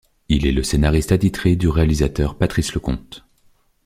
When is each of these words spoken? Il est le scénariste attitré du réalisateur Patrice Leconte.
Il 0.29 0.47
est 0.47 0.51
le 0.51 0.63
scénariste 0.63 1.11
attitré 1.11 1.55
du 1.55 1.67
réalisateur 1.69 2.35
Patrice 2.35 2.73
Leconte. 2.73 3.23